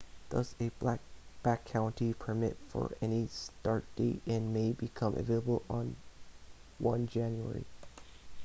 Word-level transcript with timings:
thus 0.29 0.55
a 0.59 0.71
backcountry 1.43 2.17
permit 2.17 2.57
for 2.69 2.89
any 3.03 3.27
start 3.27 3.83
date 3.95 4.19
in 4.25 4.51
may 4.51 4.71
becomes 4.71 5.19
available 5.19 5.61
on 5.69 5.95
1 6.79 7.05
jan 7.05 7.63